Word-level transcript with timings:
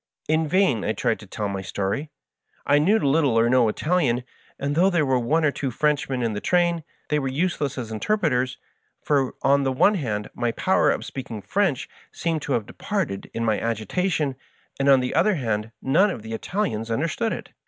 In 0.27 0.47
vain 0.47 0.83
I 0.83 0.93
tried 0.93 1.19
to 1.19 1.27
tell 1.27 1.47
my 1.47 1.61
story. 1.61 2.09
I 2.65 2.79
knew 2.79 2.97
little 2.97 3.37
or 3.37 3.51
no 3.51 3.69
Italian, 3.69 4.23
and, 4.57 4.73
though 4.73 4.89
there 4.89 5.05
were 5.05 5.19
one 5.19 5.45
or 5.45 5.51
two 5.51 5.69
Frenchmen 5.69 6.23
in 6.23 6.33
the 6.33 6.41
train, 6.41 6.83
they 7.09 7.19
were 7.19 7.27
use 7.27 7.61
less 7.61 7.77
as 7.77 7.91
interpreters, 7.91 8.57
for 9.03 9.35
on 9.43 9.61
the 9.61 9.71
one 9.71 9.93
hand 9.93 10.31
my 10.33 10.53
power 10.53 10.89
of 10.89 11.05
speaking 11.05 11.39
French 11.43 11.87
seemed 12.11 12.41
to 12.41 12.53
have 12.53 12.65
departed 12.65 13.29
in 13.31 13.45
my 13.45 13.59
agita 13.59 14.09
tion, 14.11 14.37
and 14.79 14.89
on 14.89 15.01
the 15.01 15.13
other 15.13 15.35
hand 15.35 15.71
none 15.83 16.09
of 16.09 16.23
the 16.23 16.33
Italians 16.33 16.89
under 16.89 17.07
stood 17.07 17.31
it. 17.31 17.49